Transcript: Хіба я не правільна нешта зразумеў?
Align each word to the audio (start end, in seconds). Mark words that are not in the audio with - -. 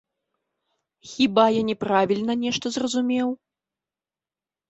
Хіба 1.09 1.43
я 1.57 1.59
не 1.69 1.75
правільна 1.83 2.33
нешта 2.45 2.65
зразумеў? 2.77 3.29